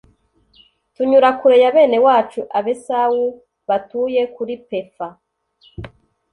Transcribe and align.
tunyura 0.93 1.29
kure 1.39 1.57
ya 1.63 1.71
bene 1.75 1.97
wacu 2.05 2.41
abesawu 2.57 3.23
batuye 3.69 4.21
kuri 4.35 4.53
pefa 4.69 5.07